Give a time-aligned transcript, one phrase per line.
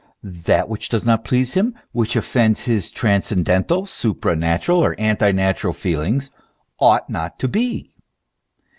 [0.23, 6.31] That which does not please him, which offends his transcendental, supranatural, or antinatural feelings,
[6.79, 7.93] ought not to be.